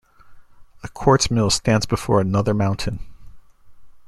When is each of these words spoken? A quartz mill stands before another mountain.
A 0.81 0.87
quartz 0.89 1.29
mill 1.29 1.51
stands 1.51 1.85
before 1.85 2.19
another 2.21 2.55
mountain. 2.55 3.01